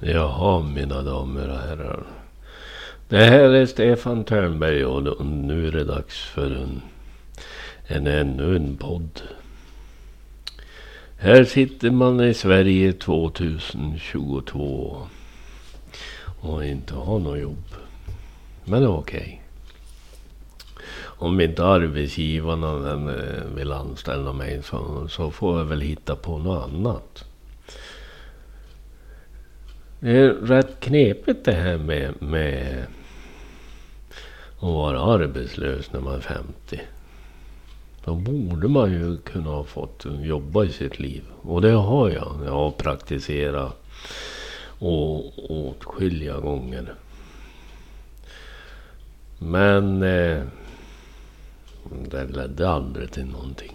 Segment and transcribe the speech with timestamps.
[0.00, 2.06] Jaha, mina damer och herrar.
[3.08, 6.82] Det här är Stefan Törnberg och nu är det dags för en,
[7.86, 9.22] en ännu en podd.
[11.18, 14.96] Här sitter man i Sverige 2022
[16.40, 17.64] och inte har något jobb.
[18.64, 19.18] Men okej.
[19.18, 19.38] Okay.
[21.18, 26.68] Om inte arbetsgivarna eh, vill anställa mig så, så får jag väl hitta på något
[26.68, 27.24] annat.
[30.06, 32.86] Det är rätt knepigt det här med, med
[34.56, 36.80] att vara arbetslös när man är 50.
[38.04, 41.24] Då borde man ju kunna ha fått jobba i sitt liv.
[41.42, 42.36] Och det har jag.
[42.44, 43.84] Jag har praktiserat
[44.78, 46.94] och åtskilliga gånger.
[49.38, 50.42] Men eh,
[52.10, 53.72] det ledde aldrig till någonting.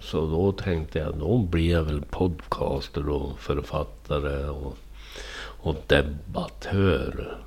[0.00, 4.78] Så då tänkte jag, då blir jag väl podcaster och författare och
[5.64, 7.38] och debattör.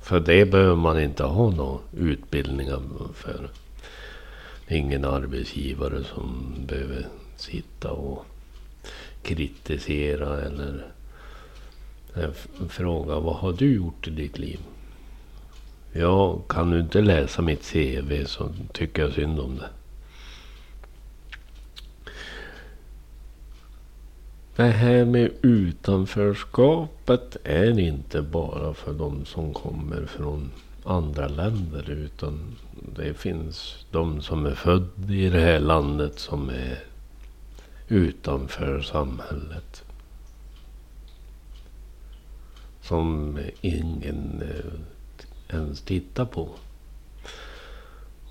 [0.00, 2.68] För det behöver man inte ha någon utbildning
[3.14, 3.50] för.
[4.68, 7.06] Ingen arbetsgivare som behöver
[7.36, 8.24] sitta och
[9.22, 10.86] kritisera eller
[12.16, 12.30] eh,
[12.68, 14.58] fråga vad har du gjort i ditt liv?
[15.92, 19.68] Ja, kan du inte läsa mitt CV så tycker jag synd om det.
[24.56, 30.50] Det här med utanförskapet är inte bara för de som kommer från
[30.84, 31.90] andra länder.
[31.90, 32.56] Utan
[32.96, 36.78] det finns de som är födda i det här landet som är
[37.88, 39.84] utanför samhället.
[42.82, 46.48] Som ingen eh, ens tittar på.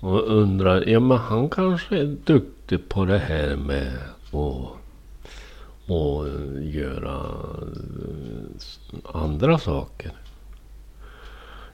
[0.00, 3.92] Och undrar, ja men han kanske är duktig på det här med
[4.32, 4.83] att
[5.86, 7.20] och eh, göra
[7.62, 10.12] eh, andra saker.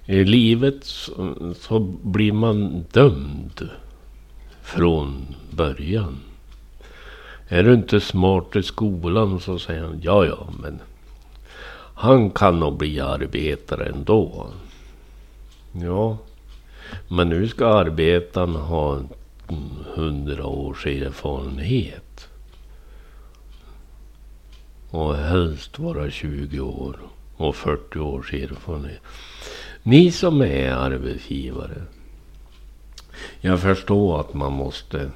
[0.06, 3.68] I livet så, så blir man dömd
[4.62, 6.16] från början.
[7.48, 10.80] Är du inte smart i skolan så säger han ja, ja, men
[11.94, 14.46] han kan nog bli arbetare ändå.
[15.72, 16.18] Ja,
[17.08, 19.00] men nu ska arbetaren ha
[19.94, 22.29] hundra års erfarenhet.
[24.90, 26.96] Och helst vara 20 år
[27.36, 29.00] och 40 års erfarenhet.
[29.82, 31.82] Ni som är arbetsgivare.
[33.40, 35.10] Jag förstår att man måste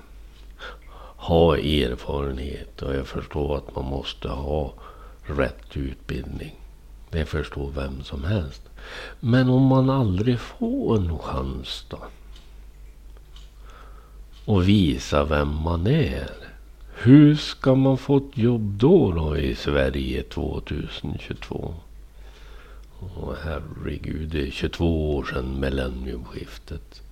[1.17, 4.75] ha erfarenhet och jag förstår att man måste ha
[5.23, 6.55] rätt utbildning.
[7.11, 8.63] Det förstår vem som helst.
[9.21, 11.99] Men om man aldrig får en chans då?
[14.45, 16.31] Och visa vem man är.
[16.97, 21.75] Hur ska man få ett jobb då, då i Sverige 2022?
[23.01, 27.03] Åh, herregud, det är 22 år sedan millenniumskiftet.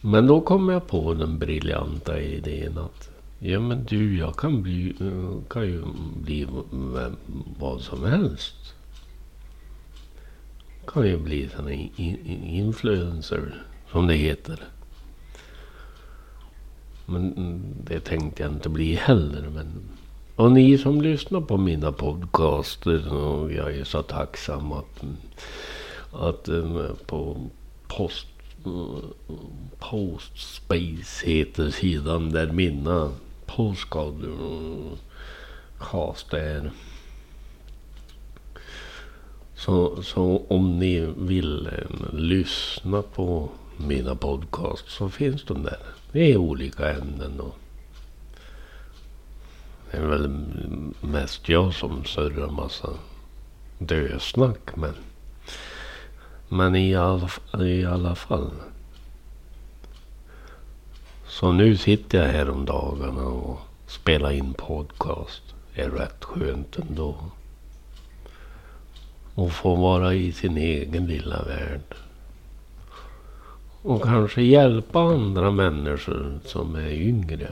[0.00, 4.94] Men då kom jag på den briljanta idén att ja men du, jag kan, bli,
[5.48, 5.82] kan ju
[6.16, 6.46] bli
[7.58, 8.74] vad som helst.
[10.86, 11.68] Kan ju bli en
[12.46, 14.64] influencer, som det heter.
[17.06, 19.48] Men mm, det tänkte jag inte bli heller.
[19.54, 19.66] Men...
[20.36, 23.14] Och ni som lyssnar på mina podcaster.
[23.14, 25.04] Och jag är så tacksam att,
[26.12, 27.36] att eh, på
[27.88, 28.26] post,
[29.78, 33.10] Postspace heter sidan där mina
[33.46, 34.22] postcast
[36.32, 36.70] är.
[39.54, 41.72] Så, så om ni vill eh,
[42.12, 44.94] lyssna på mina podcasts.
[44.94, 45.78] så finns de där.
[46.12, 47.58] Det är olika ämnen och
[49.90, 50.28] det är väl
[51.00, 52.90] mest jag som surrar massa
[53.78, 54.76] dösnack.
[54.76, 54.94] Men,
[56.48, 57.30] men i, alla,
[57.60, 58.50] i alla fall.
[61.26, 65.42] Så nu sitter jag här om dagarna och spelar in podcast.
[65.74, 67.16] Det är rätt skönt ändå.
[69.34, 71.94] Och få vara i sin egen lilla värld.
[73.84, 77.48] Och kanske hjälpa andra människor som är yngre.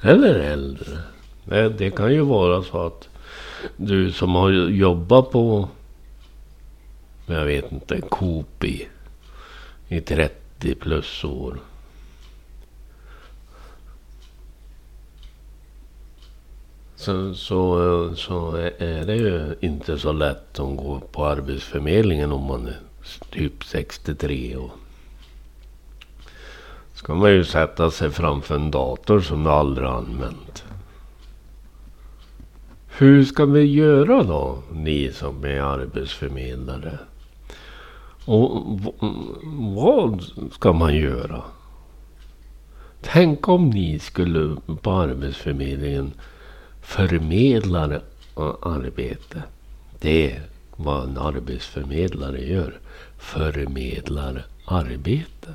[0.00, 0.98] Eller äldre.
[1.44, 3.08] Det, det kan ju vara så att
[3.76, 5.68] du som har jobbat på,
[7.26, 8.88] jag vet inte, Coop i,
[9.88, 11.58] i 30 plus år.
[16.96, 22.66] Så, så, så är det ju inte så lätt att gå på Arbetsförmedlingen om man
[22.66, 22.78] är
[23.30, 24.70] typ 63 och
[27.00, 30.64] ska man ju sätta sig framför en dator som du aldrig använt.
[32.88, 36.98] Hur ska vi göra då, ni som är arbetsförmedlare?
[38.24, 38.80] Och
[39.76, 41.42] vad ska man göra?
[43.02, 46.12] Tänk om ni skulle på Arbetsförmedlingen
[46.82, 48.00] förmedla
[48.62, 49.42] arbete.
[50.00, 50.42] Det är
[50.76, 52.78] vad en arbetsförmedlare gör.
[53.18, 55.54] Förmedlar arbete.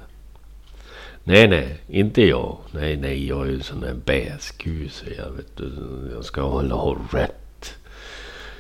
[1.28, 2.58] Nej, nej, inte jag.
[2.72, 5.06] Nej, nej, jag är ju sån där bäskuse.
[5.18, 5.72] Jag, vet,
[6.14, 7.76] jag ska hålla ha rätt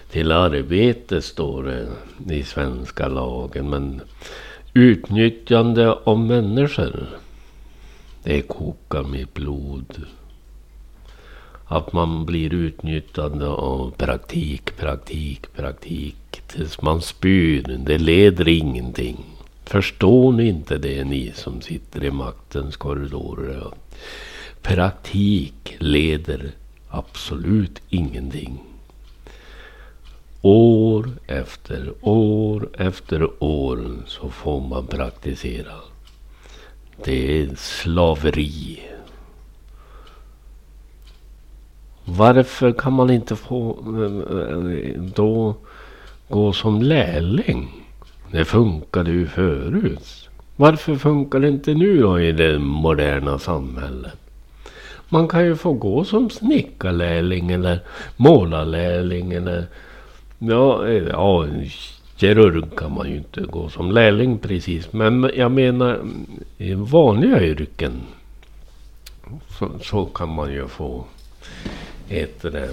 [0.09, 3.69] till arbete, står det i svenska lagen.
[3.69, 4.01] Men
[4.73, 7.07] utnyttjande av människor,
[8.23, 10.05] det kokar mitt blod.
[11.65, 17.79] Att man blir utnyttjad av praktik, praktik, praktik tills man spyr.
[17.85, 19.34] Det leder ingenting.
[19.65, 23.71] Förstår ni inte det ni som sitter i maktens korridorer?
[24.61, 26.51] Praktik leder
[26.89, 28.63] absolut ingenting.
[30.41, 35.73] År efter år efter år så får man praktisera.
[37.03, 38.79] Det är slaveri.
[42.05, 45.55] Varför kan man inte få eh, eh, då
[46.29, 47.84] gå som lärling?
[48.35, 50.29] Det funkade ju förut.
[50.55, 54.13] Varför funkar det inte nu då i det moderna samhället?
[55.09, 57.79] Man kan ju få gå som snickarlärling eller
[58.17, 59.65] målarlärling eller
[60.39, 61.47] ja, ja,
[62.17, 64.93] kirurg kan man ju inte gå som lärling precis.
[64.93, 65.99] Men jag menar
[66.57, 68.01] i vanliga yrken
[69.59, 71.05] så, så kan man ju få
[72.09, 72.69] ett det,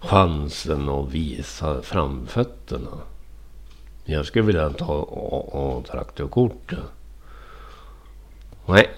[0.00, 2.98] chansen att visa framfötterna.
[4.04, 6.72] Jag skulle vilja ta och, traktorkort.
[8.66, 8.90] Nej,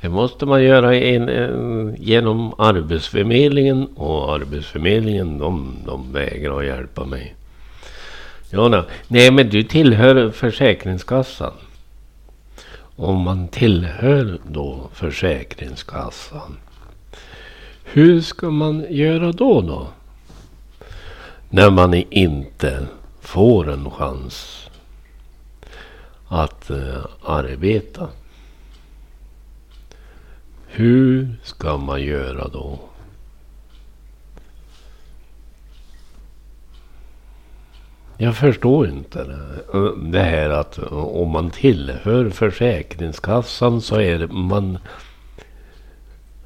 [0.00, 1.28] det måste man göra in,
[1.98, 7.34] genom Arbetsförmedlingen och Arbetsförmedlingen de, de vägrar att hjälpa mig.
[8.50, 11.52] Ja, nej, men du tillhör Försäkringskassan.
[12.96, 16.56] Om man tillhör då Försäkringskassan.
[17.84, 19.88] Hur ska man göra då då?
[21.54, 22.86] När man inte
[23.20, 24.68] får en chans
[26.28, 28.08] att eh, arbeta.
[30.66, 32.78] Hur ska man göra då?
[38.16, 39.78] Jag förstår inte det.
[39.78, 44.78] Eh, det här att eh, om man tillhör Försäkringskassan så är man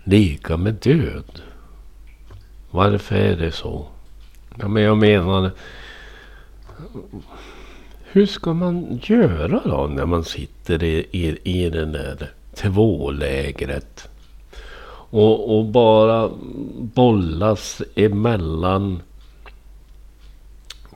[0.05, 1.41] lika med död.
[2.70, 3.88] Varför är det så?
[4.58, 5.50] Ja, men jag menar.
[8.03, 14.08] Hur ska man göra då när man sitter i, i, i det där tvålägret?
[15.11, 16.31] Och, och bara
[16.94, 19.03] bollas emellan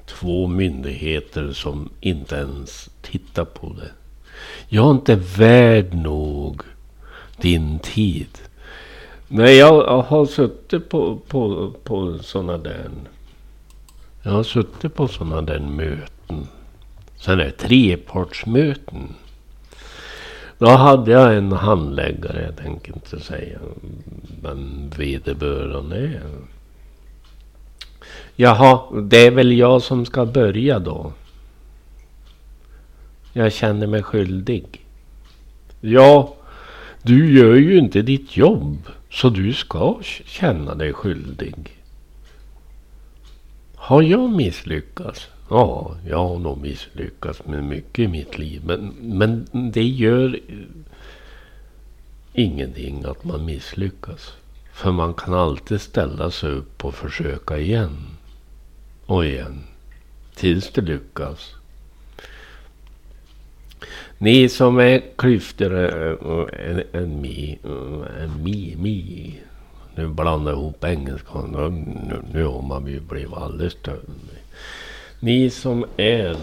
[0.06, 3.90] två myndigheter som inte ens tittar på det.
[4.68, 6.62] Jag är inte värd nog
[7.36, 8.38] din tid.
[9.28, 12.90] Nej, jag har suttit på, på, på sådana där
[14.22, 16.46] jag har suttit på sådana där möten.
[17.16, 19.14] Sådana där trepartsmöten.
[20.58, 23.58] Då hade jag en handläggare, jag tänker inte säga
[24.42, 26.22] vem vederbörande är.
[28.36, 31.12] Jaha, det är väl jag som ska börja då.
[33.32, 34.86] Jag känner mig skyldig.
[35.80, 36.34] Ja,
[37.02, 38.78] du gör ju inte ditt jobb.
[39.10, 41.54] Så du ska känna dig skyldig.
[43.90, 45.28] Har jag misslyckats?
[45.48, 48.62] Ja, jag har nog misslyckats med mycket i mitt liv.
[48.64, 50.40] Men, men det gör
[52.32, 54.32] ingenting att man misslyckas.
[54.72, 57.96] För man kan alltid ställa sig upp och försöka igen.
[59.06, 59.64] Och igen.
[60.34, 61.54] Tills det lyckas.
[64.18, 67.58] Ni som är klyftor en, en mi,
[68.20, 69.40] en mi, mi
[70.00, 71.40] nu blandar jag ihop engelska.
[71.40, 74.20] Nu, nu, nu har man ju blivit alldeles dum.
[75.20, 76.36] Ni som är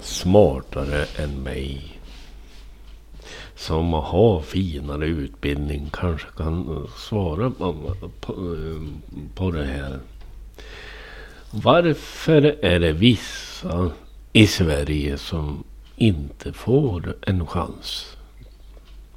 [0.00, 1.98] smartare än mig.
[3.56, 7.74] Som har finare utbildning kanske kan svara på,
[8.20, 8.34] på,
[9.34, 9.98] på det här.
[11.50, 13.90] Varför är det vissa
[14.32, 15.64] i Sverige som
[15.96, 18.16] inte får en chans?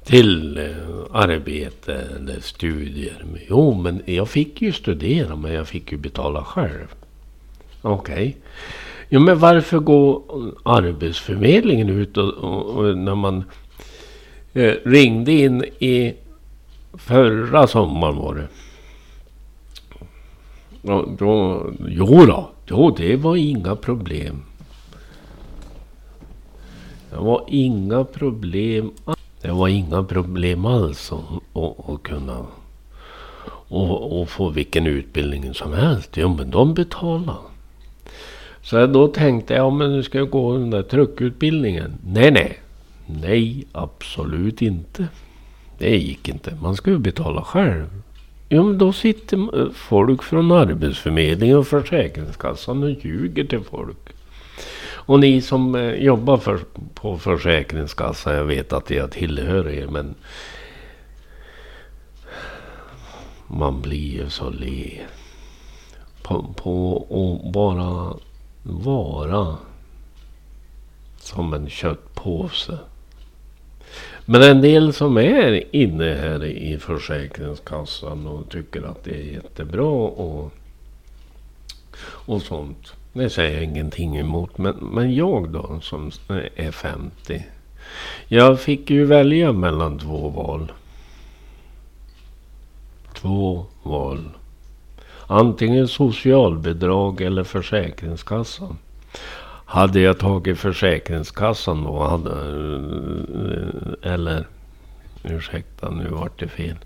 [0.04, 0.72] Till eh,
[1.12, 3.24] arbete eller studier.
[3.48, 6.94] Jo, men jag fick ju studera, men jag fick ju betala själv.
[7.82, 8.14] Okej.
[8.14, 8.34] Okay.
[9.08, 10.22] Jo, men varför går
[10.62, 13.44] Arbetsförmedlingen ut och, och, och när man
[14.52, 16.14] eh, ringde in i
[16.94, 18.48] förra sommaren var det.
[20.92, 24.42] Och då, jo då, jo det var inga problem.
[27.10, 28.90] Det var inga problem.
[29.44, 32.46] Det var inga problem alls att, att, att kunna
[33.68, 36.10] och, och få vilken utbildning som helst.
[36.14, 37.36] Jo men de betalar.
[38.62, 41.92] Så då tänkte jag, ja men nu ska jag gå den där truckutbildningen.
[42.06, 42.58] Nej, nej.
[43.06, 45.06] Nej, absolut inte.
[45.78, 46.56] Det gick inte.
[46.62, 48.02] Man ska ju betala själv.
[48.48, 54.03] Jo, men då sitter folk från Arbetsförmedlingen och Försäkringskassan och ljuger till folk.
[55.06, 56.60] Och ni som eh, jobbar för,
[56.94, 60.14] på Försäkringskassan, jag vet att jag tillhör er, men
[63.46, 65.00] man blir ju så le.
[66.22, 68.16] På, på att bara
[68.62, 69.56] vara
[71.18, 72.78] som en köttpåse.
[74.24, 79.86] Men en del som är inne här i Försäkringskassan och tycker att det är jättebra
[79.86, 80.52] och,
[82.02, 82.94] och sånt.
[83.16, 84.58] Det säger jag ingenting emot.
[84.58, 86.10] Men, men jag då som
[86.56, 87.46] är 50.
[88.28, 90.72] Jag fick ju välja mellan två val.
[93.14, 94.28] Två val.
[95.26, 98.78] Antingen socialbidrag eller Försäkringskassan.
[99.64, 102.30] Hade jag tagit Försäkringskassan då hade...
[104.02, 104.46] Eller...
[105.22, 106.76] Ursäkta, nu vart det fel.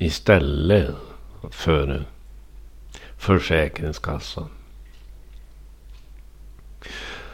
[0.00, 0.94] istället
[1.50, 2.04] för
[3.16, 4.48] Försäkringskassan.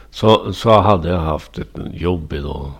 [0.09, 2.71] Så, så hade jag haft ett jobb idag.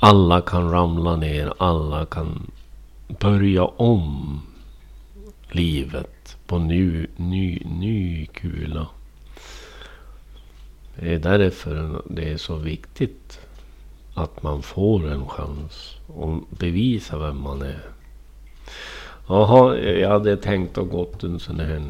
[0.00, 2.50] Alla kan ramla ner, alla kan
[3.20, 4.40] börja om
[5.50, 8.86] livet på ny, ny, ny kula.
[10.94, 13.40] Det är därför det är så viktigt
[14.14, 17.91] att man får en chans Och bevisa vem man är.
[19.32, 21.82] Jaha, jag hade tänkt att gått en sån här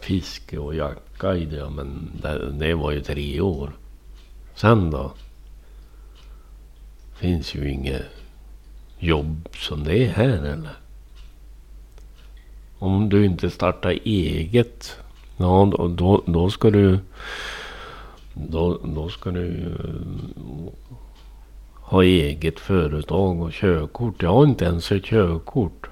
[0.00, 1.70] fiske och jacka i det.
[1.70, 3.70] men det, det var ju tre år.
[4.54, 5.12] Sen då?
[7.16, 8.02] Finns ju inget
[8.98, 10.76] jobb som det är här eller?
[12.78, 14.96] Om du inte startar eget.
[15.36, 16.98] Ja, då, då, då ska du...
[18.34, 20.72] Då, då ska du eh,
[21.74, 24.22] ha eget företag och körkort.
[24.22, 25.88] Jag har inte ens ett körkort.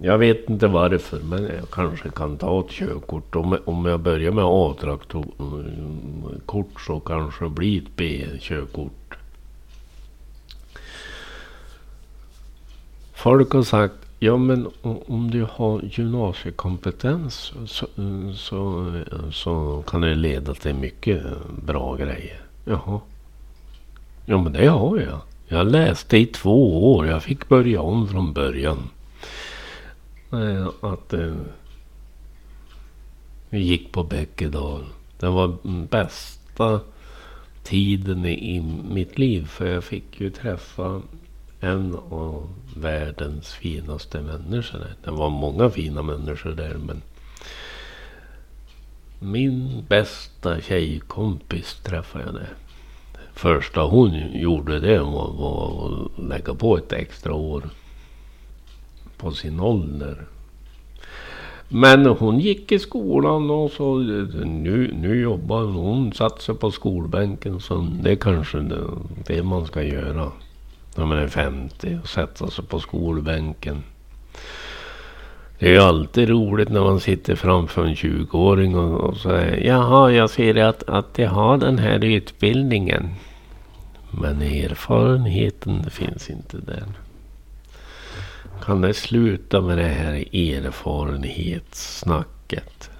[0.00, 3.36] Jag vet inte varför, men jag kanske kan ta ett körkort.
[3.36, 9.16] Om, om jag börjar med A-traktorkort så kanske det blir ett B-körkort.
[13.14, 14.68] Folk har sagt, ja men
[15.06, 17.86] om du har gymnasiekompetens så,
[18.34, 18.92] så,
[19.32, 21.22] så kan det leda till mycket
[21.66, 22.40] bra grejer.
[22.64, 23.00] Jaha.
[24.24, 25.20] Ja men det har jag.
[25.48, 27.06] Jag läste i två år.
[27.06, 28.78] Jag fick börja om från början.
[30.32, 31.34] Eh, att eh,
[33.50, 34.84] vi gick på Bäckedal.
[35.18, 35.56] Det var
[35.86, 36.80] bästa
[37.62, 39.46] tiden i mitt liv.
[39.46, 41.02] För jag fick ju träffa
[41.60, 44.86] en av världens finaste människor.
[45.04, 47.02] Det var många fina människor där men
[49.18, 52.54] min bästa tjejkompis träffade jag där.
[53.32, 57.70] Första hon gjorde det var, var att lägga på ett extra år
[59.18, 60.26] på sin ålder.
[61.68, 65.74] Men hon gick i skolan och så nu, nu jobbar hon.
[65.74, 67.60] Hon satt sig på skolbänken.
[67.60, 68.84] Så det är kanske det,
[69.26, 70.32] det man ska göra
[70.96, 73.82] när man är 50 och sätta sig på skolbänken.
[75.58, 80.10] Det är ju alltid roligt när man sitter framför en 20-åring och, och säger Jaha,
[80.10, 83.14] jag ser att, att de har den här utbildningen.
[84.10, 86.84] Men erfarenheten finns inte där.
[88.62, 92.90] Kan det sluta med det här erfarenhetssnacket?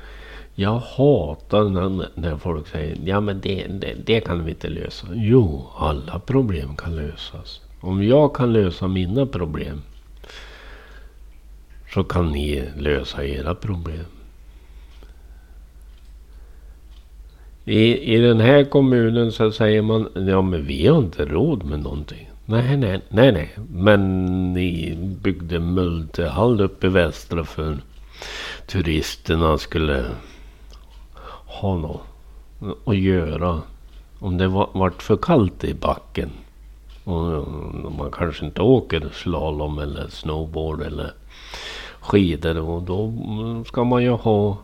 [0.60, 5.06] Jag hatar när, när folk säger ja men det, det, det kan vi inte lösa.
[5.12, 7.60] Jo, alla problem kan lösas.
[7.80, 9.82] Om jag kan lösa mina problem
[11.94, 14.04] så kan ni lösa era problem.
[17.64, 21.80] I, I den här kommunen så säger man ja men vi har inte råd med
[21.80, 22.30] någonting.
[22.44, 23.50] Nej, nej, nej, nej.
[23.72, 27.78] Men ni byggde multihall uppe i västra för
[28.66, 30.04] turisterna skulle
[31.60, 32.00] ha något
[32.84, 33.62] att göra.
[34.18, 36.30] Om det var, vart för kallt i backen.
[37.04, 37.48] Och
[37.98, 41.12] man kanske inte åker slalom eller snowboard eller
[42.00, 42.58] skidor.
[42.58, 43.12] Och då
[43.66, 44.56] ska man ju ha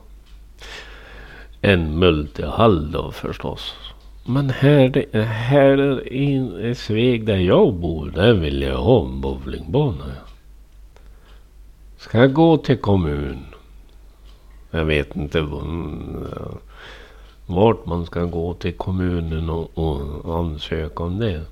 [1.61, 3.75] en multihall då förstås.
[4.27, 10.05] Men här, här i Sveg där jag bor, där vill jag ha en bowlingbana.
[11.99, 13.39] Ska jag gå till kommun?
[14.71, 15.41] Jag vet inte
[17.47, 21.43] vart man ska gå till kommunen och, och ansöka om det.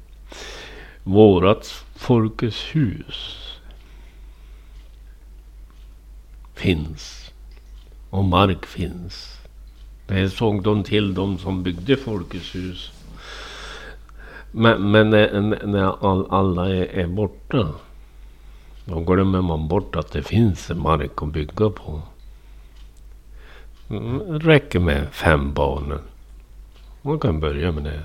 [1.05, 3.39] Vårat Folkets hus
[6.55, 7.33] finns.
[8.11, 9.39] Och mark finns.
[10.07, 12.93] Det såg de till de som byggde Folkets hus.
[14.51, 17.69] Men, men när, när all, alla är, är borta.
[18.85, 22.03] Då glömmer man bort att det finns mark att bygga på.
[23.93, 25.99] Det räcker med fem barn.
[27.03, 28.03] Man kan börja med det.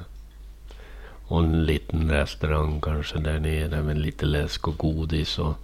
[1.27, 5.39] Och en liten restaurang kanske där nere med lite läsk och godis.
[5.39, 5.55] Och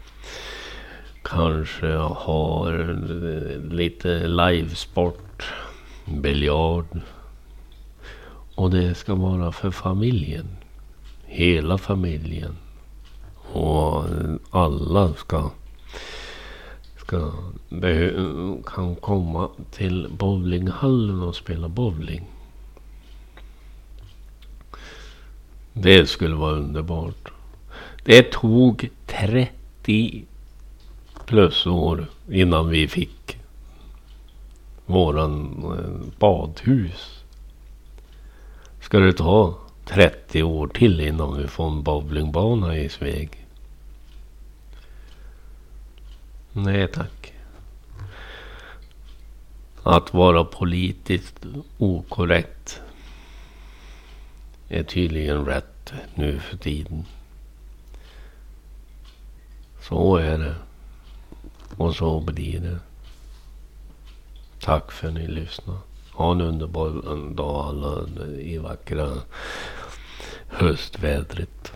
[1.21, 2.93] kanske har
[3.73, 5.43] lite livesport.
[6.05, 7.01] Biljard.
[8.55, 10.47] Och det ska vara för familjen.
[11.25, 12.57] Hela familjen.
[13.53, 14.03] Och
[14.51, 15.51] alla ska,
[17.05, 17.31] ska
[18.65, 22.25] kan komma till bowlinghallen och spela bowling.
[25.73, 27.31] Det skulle vara underbart.
[28.03, 30.25] Det tog 30
[31.25, 33.37] plus år innan vi fick
[34.85, 37.23] våran eh, badhus.
[38.81, 39.55] Ska det ta
[39.85, 43.42] 30 år till innan vi får en bowlingbana i Sveg?
[46.53, 47.33] Nej tack.
[49.83, 51.45] Att vara politiskt
[51.77, 52.81] okorrekt
[54.69, 57.05] är tydligen rätt nu för tiden.
[59.81, 60.55] Så är det.
[61.77, 62.79] Och så blir det.
[64.59, 65.79] Tack för att ni lyssnade.
[66.11, 69.11] Ha en underbar dag alla i vackra
[70.47, 71.73] höstvädret.